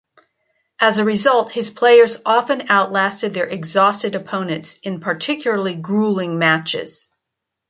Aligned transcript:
As 0.79 0.97
a 0.97 1.05
result, 1.05 1.51
his 1.51 1.69
players 1.69 2.17
often 2.25 2.71
outlasted 2.71 3.35
their 3.35 3.45
exhausted 3.45 4.15
opponents 4.15 4.79
in 4.81 4.99
particularly 4.99 5.75
grueling 5.75 6.39
matches. 6.39 7.11